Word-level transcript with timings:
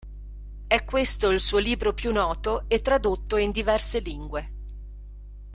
È 0.65 0.83
questo 0.83 1.29
il 1.29 1.39
suo 1.39 1.59
libro 1.59 1.93
più 1.93 2.11
noto 2.11 2.65
e 2.67 2.81
tradotto 2.81 3.37
in 3.37 3.51
diverse 3.51 3.99
lingue. 3.99 4.51